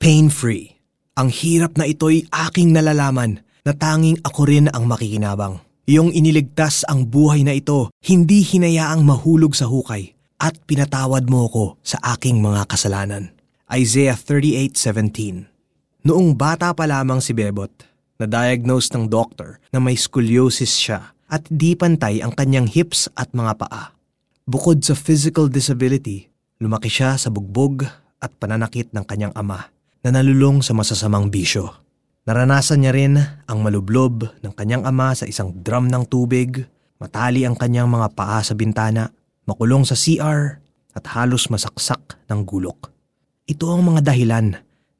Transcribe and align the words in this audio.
Pain-free. 0.00 0.80
Ang 1.20 1.28
hirap 1.28 1.76
na 1.76 1.84
ito'y 1.84 2.24
aking 2.32 2.72
nalalaman 2.72 3.44
na 3.68 3.76
tanging 3.76 4.16
ako 4.24 4.48
rin 4.48 4.72
ang 4.72 4.88
makikinabang. 4.88 5.60
Iyong 5.84 6.16
iniligtas 6.16 6.88
ang 6.88 7.04
buhay 7.04 7.44
na 7.44 7.52
ito, 7.52 7.92
hindi 8.08 8.40
hinayaang 8.40 9.04
mahulog 9.04 9.52
sa 9.52 9.68
hukay 9.68 10.16
at 10.40 10.56
pinatawad 10.64 11.28
mo 11.28 11.52
ko 11.52 11.64
sa 11.84 12.00
aking 12.16 12.40
mga 12.40 12.64
kasalanan. 12.64 13.36
Isaiah 13.68 14.16
38:17. 14.16 15.52
Noong 16.08 16.32
bata 16.32 16.72
pa 16.72 16.88
lamang 16.88 17.20
si 17.20 17.36
Bebot, 17.36 17.84
na-diagnose 18.16 18.96
ng 18.96 19.04
doktor 19.04 19.60
na 19.68 19.84
may 19.84 20.00
scoliosis 20.00 20.80
siya 20.80 21.12
at 21.28 21.44
di 21.52 21.76
pantay 21.76 22.24
ang 22.24 22.32
kanyang 22.32 22.72
hips 22.72 23.12
at 23.20 23.36
mga 23.36 23.52
paa. 23.52 23.92
Bukod 24.48 24.80
sa 24.80 24.96
physical 24.96 25.52
disability, 25.52 26.32
lumaki 26.56 26.88
siya 26.88 27.20
sa 27.20 27.28
bugbog 27.28 27.84
at 28.16 28.32
pananakit 28.40 28.96
ng 28.96 29.04
kanyang 29.04 29.36
ama 29.36 29.68
na 30.00 30.10
nalulong 30.12 30.64
sa 30.64 30.72
masasamang 30.72 31.28
bisyo. 31.28 31.68
Naranasan 32.24 32.84
niya 32.84 32.92
rin 32.92 33.16
ang 33.48 33.58
malublob 33.64 34.28
ng 34.44 34.52
kanyang 34.52 34.84
ama 34.84 35.16
sa 35.16 35.24
isang 35.24 35.56
drum 35.64 35.88
ng 35.88 36.04
tubig, 36.08 36.64
matali 37.00 37.48
ang 37.48 37.56
kanyang 37.56 37.88
mga 37.88 38.12
paa 38.12 38.44
sa 38.44 38.52
bintana, 38.52 39.08
makulong 39.48 39.88
sa 39.88 39.96
CR 39.96 40.60
at 40.92 41.04
halos 41.16 41.48
masaksak 41.48 42.20
ng 42.28 42.44
gulok. 42.44 42.92
Ito 43.48 43.72
ang 43.72 43.82
mga 43.88 44.12
dahilan 44.12 44.46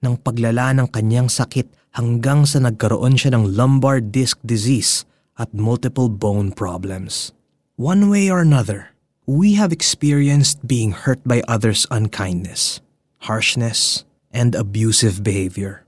ng 0.00 0.14
paglala 0.24 0.72
ng 0.74 0.88
kanyang 0.88 1.28
sakit 1.28 1.92
hanggang 1.94 2.48
sa 2.48 2.58
nagkaroon 2.62 3.20
siya 3.20 3.36
ng 3.36 3.52
lumbar 3.52 4.00
disc 4.00 4.40
disease 4.42 5.04
at 5.36 5.52
multiple 5.52 6.08
bone 6.08 6.52
problems. 6.52 7.32
One 7.80 8.12
way 8.12 8.28
or 8.28 8.44
another, 8.44 8.92
we 9.24 9.56
have 9.56 9.72
experienced 9.72 10.66
being 10.66 10.92
hurt 10.92 11.22
by 11.24 11.40
others' 11.48 11.88
unkindness, 11.88 12.84
harshness, 13.24 14.04
and 14.30 14.54
abusive 14.54 15.22
behavior. 15.22 15.86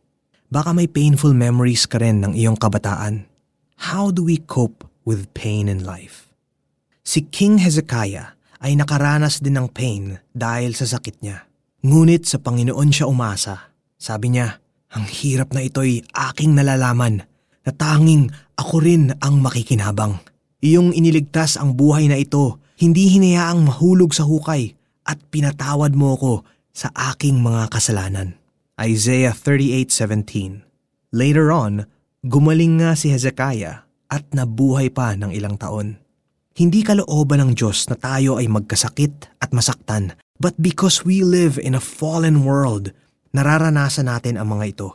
Baka 0.53 0.77
may 0.77 0.87
painful 0.87 1.33
memories 1.33 1.89
ka 1.89 1.97
rin 1.97 2.21
ng 2.21 2.37
iyong 2.37 2.61
kabataan. 2.61 3.25
How 3.89 4.13
do 4.13 4.29
we 4.29 4.39
cope 4.39 4.85
with 5.03 5.33
pain 5.33 5.67
in 5.67 5.83
life? 5.83 6.29
Si 7.03 7.25
King 7.25 7.59
Hezekiah 7.59 8.37
ay 8.63 8.79
nakaranas 8.79 9.43
din 9.43 9.59
ng 9.59 9.73
pain 9.73 10.23
dahil 10.31 10.77
sa 10.77 10.87
sakit 10.87 11.25
niya. 11.25 11.49
Ngunit 11.83 12.31
sa 12.31 12.39
Panginoon 12.39 12.91
siya 12.95 13.11
umasa. 13.11 13.75
Sabi 13.99 14.39
niya, 14.39 14.63
ang 14.93 15.09
hirap 15.09 15.51
na 15.57 15.67
ito'y 15.67 16.05
aking 16.31 16.55
nalalaman 16.55 17.27
na 17.67 17.71
tanging 17.75 18.31
ako 18.55 18.85
rin 18.85 19.11
ang 19.19 19.43
makikinabang. 19.43 20.21
Iyong 20.63 20.95
iniligtas 20.95 21.59
ang 21.59 21.75
buhay 21.75 22.07
na 22.07 22.21
ito 22.21 22.63
hindi 22.79 23.11
hinayaang 23.11 23.67
mahulog 23.67 24.15
sa 24.15 24.27
hukay 24.27 24.75
at 25.07 25.19
pinatawad 25.31 25.95
mo 25.95 26.15
ko 26.15 26.33
sa 26.73 26.89
aking 27.13 27.45
mga 27.45 27.69
kasalanan. 27.69 28.41
Isaiah 28.81 29.37
38:17. 29.37 30.65
Later 31.13 31.53
on, 31.53 31.85
gumaling 32.25 32.81
nga 32.81 32.97
si 32.97 33.13
Hezekiah 33.13 33.85
at 34.09 34.25
nabuhay 34.33 34.89
pa 34.89 35.13
ng 35.13 35.31
ilang 35.37 35.61
taon. 35.61 36.01
Hindi 36.53 36.85
kalooban 36.85 37.41
ng 37.41 37.53
Diyos 37.57 37.89
na 37.89 37.97
tayo 37.97 38.37
ay 38.37 38.49
magkasakit 38.49 39.41
at 39.41 39.57
masaktan, 39.57 40.17
but 40.37 40.53
because 40.61 41.05
we 41.05 41.25
live 41.25 41.57
in 41.57 41.73
a 41.73 41.81
fallen 41.81 42.45
world, 42.45 42.93
nararanasan 43.33 44.09
natin 44.09 44.37
ang 44.37 44.53
mga 44.53 44.77
ito. 44.77 44.89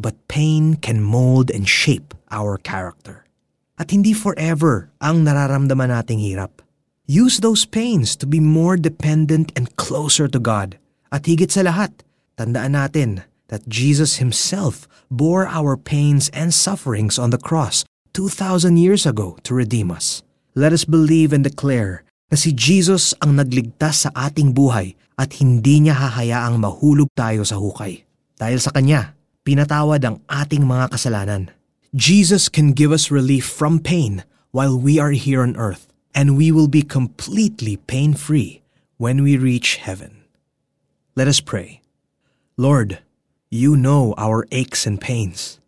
But 0.00 0.16
pain 0.32 0.80
can 0.80 1.04
mold 1.04 1.52
and 1.52 1.68
shape 1.68 2.16
our 2.32 2.56
character. 2.56 3.28
At 3.76 3.92
hindi 3.92 4.16
forever 4.16 4.92
ang 4.98 5.28
nararamdaman 5.28 5.92
nating 5.92 6.24
hirap. 6.24 6.64
Use 7.04 7.44
those 7.44 7.68
pains 7.68 8.16
to 8.16 8.24
be 8.24 8.40
more 8.40 8.80
dependent 8.80 9.52
and 9.52 9.76
closer 9.76 10.24
to 10.24 10.40
God. 10.40 10.80
At 11.14 11.30
higit 11.30 11.54
sa 11.54 11.62
lahat, 11.62 12.02
tandaan 12.34 12.74
natin 12.74 13.22
that 13.46 13.70
Jesus 13.70 14.18
Himself 14.18 14.90
bore 15.14 15.46
our 15.46 15.78
pains 15.78 16.26
and 16.34 16.50
sufferings 16.50 17.22
on 17.22 17.30
the 17.30 17.38
cross 17.38 17.86
2,000 18.18 18.74
years 18.82 19.06
ago 19.06 19.38
to 19.46 19.54
redeem 19.54 19.94
us. 19.94 20.26
Let 20.58 20.74
us 20.74 20.82
believe 20.82 21.30
and 21.30 21.46
declare 21.46 22.02
na 22.34 22.36
si 22.38 22.50
Jesus 22.50 23.14
ang 23.22 23.38
nagligtas 23.38 24.06
sa 24.06 24.10
ating 24.10 24.58
buhay 24.58 24.98
at 25.14 25.38
hindi 25.38 25.86
niya 25.86 25.94
hahayaang 25.94 26.58
mahulog 26.58 27.06
tayo 27.14 27.46
sa 27.46 27.62
hukay. 27.62 28.02
Dahil 28.34 28.58
sa 28.58 28.74
Kanya, 28.74 29.14
pinatawad 29.46 30.02
ang 30.02 30.18
ating 30.26 30.66
mga 30.66 30.90
kasalanan. 30.98 31.54
Jesus 31.94 32.50
can 32.50 32.74
give 32.74 32.90
us 32.90 33.14
relief 33.14 33.46
from 33.46 33.78
pain 33.78 34.26
while 34.50 34.74
we 34.74 34.98
are 34.98 35.14
here 35.14 35.46
on 35.46 35.54
earth 35.54 35.86
and 36.10 36.34
we 36.34 36.50
will 36.50 36.66
be 36.66 36.82
completely 36.82 37.78
pain 37.86 38.18
free 38.18 38.66
when 38.98 39.22
we 39.22 39.38
reach 39.38 39.78
heaven. 39.78 40.23
Let 41.16 41.28
us 41.28 41.40
pray. 41.40 41.80
Lord, 42.56 42.98
you 43.50 43.76
know 43.76 44.14
our 44.18 44.46
aches 44.50 44.84
and 44.84 45.00
pains. 45.00 45.60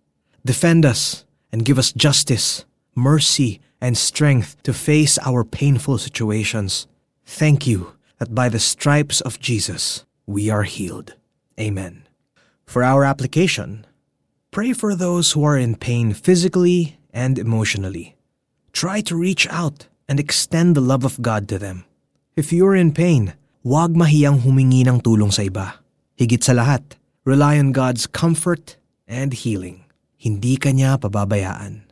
Defend 0.45 0.85
us 0.85 1.25
and 1.53 1.65
give 1.65 1.79
us 1.79 1.93
justice, 1.93 2.65
mercy, 2.97 3.61
and 3.81 3.97
strength 3.97 4.61
to 4.65 4.73
face 4.73 5.19
our 5.19 5.45
painful 5.45 5.99
situations. 5.99 6.89
Thank 7.25 7.67
you 7.67 7.95
that 8.19 8.35
by 8.35 8.49
the 8.49 8.59
stripes 8.59 9.21
of 9.21 9.39
Jesus 9.39 10.05
we 10.27 10.51
are 10.51 10.65
healed. 10.65 11.15
Amen. 11.61 12.09
For 12.65 12.83
our 12.83 13.05
application, 13.05 13.87
pray 14.51 14.73
for 14.73 14.97
those 14.97 15.33
who 15.33 15.45
are 15.45 15.57
in 15.57 15.77
pain 15.77 16.13
physically 16.13 16.99
and 17.13 17.39
emotionally. 17.39 18.17
Try 18.73 19.01
to 19.03 19.17
reach 19.17 19.47
out 19.49 19.87
and 20.09 20.19
extend 20.19 20.75
the 20.75 20.81
love 20.81 21.05
of 21.05 21.23
God 21.23 21.49
to 21.49 21.59
them. 21.59 21.85
If 22.35 22.53
you're 22.53 22.75
in 22.75 22.93
pain, 22.93 23.35
huwag 23.67 23.99
mahiyang 23.99 24.47
humingi 24.47 24.87
ng 24.87 25.03
tulong 25.03 25.35
sa 25.35 25.43
iba. 25.43 25.83
Higit 26.15 26.39
sa 26.39 26.55
lahat, 26.55 26.95
rely 27.27 27.59
on 27.59 27.75
God's 27.75 28.07
comfort 28.07 28.79
and 29.11 29.35
healing. 29.35 29.83
Hindi 30.15 30.55
ka 30.55 30.71
niya 30.71 30.95
pababayaan. 31.03 31.83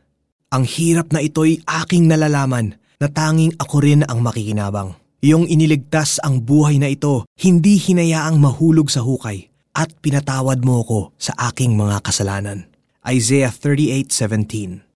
Ang 0.55 0.63
hirap 0.63 1.11
na 1.11 1.19
ito'y 1.19 1.67
aking 1.67 2.07
nalalaman 2.07 2.79
na 2.95 3.11
tanging 3.11 3.51
ako 3.59 3.83
rin 3.83 4.07
ang 4.07 4.23
makikinabang. 4.23 4.95
Iyong 5.19 5.51
iniligtas 5.51 6.23
ang 6.23 6.39
buhay 6.47 6.79
na 6.79 6.87
ito, 6.87 7.27
hindi 7.43 7.75
hinayaang 7.75 8.39
mahulog 8.39 8.87
sa 8.87 9.03
hukay 9.03 9.51
at 9.75 9.91
pinatawad 9.99 10.63
mo 10.63 10.79
ko 10.87 10.99
sa 11.19 11.35
aking 11.51 11.75
mga 11.75 11.99
kasalanan. 12.07 12.71
Isaiah 13.03 13.51
38:17 13.51 14.85